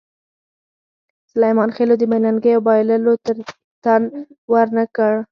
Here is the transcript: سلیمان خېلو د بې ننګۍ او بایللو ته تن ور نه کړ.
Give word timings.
سلیمان 1.31 1.69
خېلو 1.75 1.95
د 1.99 2.03
بې 2.09 2.17
ننګۍ 2.23 2.51
او 2.55 2.61
بایللو 2.67 3.13
ته 3.23 3.31
تن 3.83 4.03
ور 4.51 4.67
نه 4.77 4.85
کړ. 4.95 5.13